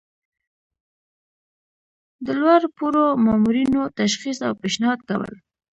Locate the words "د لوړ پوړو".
2.25-3.05